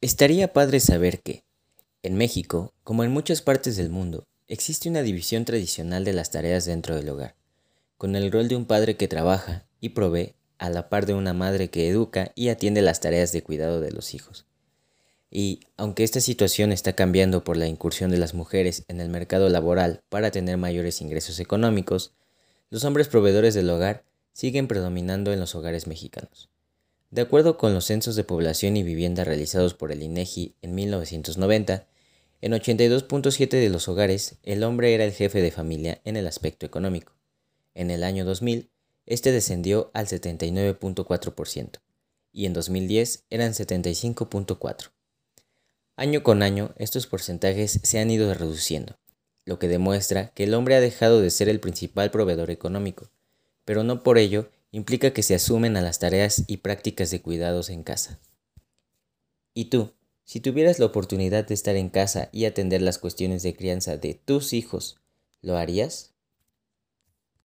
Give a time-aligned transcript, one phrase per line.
[0.00, 1.42] Estaría padre saber que,
[2.04, 6.64] en México, como en muchas partes del mundo, existe una división tradicional de las tareas
[6.64, 7.34] dentro del hogar,
[7.96, 11.32] con el rol de un padre que trabaja y provee a la par de una
[11.32, 14.46] madre que educa y atiende las tareas de cuidado de los hijos.
[15.32, 19.48] Y aunque esta situación está cambiando por la incursión de las mujeres en el mercado
[19.48, 22.12] laboral para tener mayores ingresos económicos,
[22.70, 26.50] los hombres proveedores del hogar siguen predominando en los hogares mexicanos.
[27.10, 31.86] De acuerdo con los censos de población y vivienda realizados por el INEGI en 1990,
[32.40, 36.66] en 82.7 de los hogares el hombre era el jefe de familia en el aspecto
[36.66, 37.14] económico.
[37.74, 38.70] En el año 2000,
[39.06, 41.80] este descendió al 79.4%
[42.30, 44.90] y en 2010 eran 75.4.
[45.96, 48.98] Año con año, estos porcentajes se han ido reduciendo,
[49.46, 53.10] lo que demuestra que el hombre ha dejado de ser el principal proveedor económico,
[53.64, 57.70] pero no por ello implica que se asumen a las tareas y prácticas de cuidados
[57.70, 58.20] en casa.
[59.54, 63.56] ¿Y tú, si tuvieras la oportunidad de estar en casa y atender las cuestiones de
[63.56, 65.00] crianza de tus hijos,
[65.40, 66.14] lo harías?